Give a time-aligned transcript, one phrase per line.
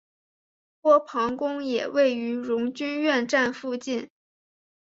[0.81, 4.09] 波旁宫也位于荣军院站附近。